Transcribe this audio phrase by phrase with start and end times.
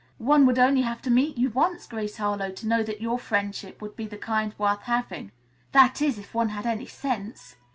[0.17, 3.83] One would only have to meet you once, Grace Harlowe, to know that your friendship
[3.83, 5.31] would be the kind worth having.
[5.73, 7.55] That is, if one had any sense.